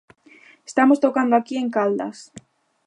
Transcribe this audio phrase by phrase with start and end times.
[0.69, 2.17] _Estamos tocando aquí en Caldas...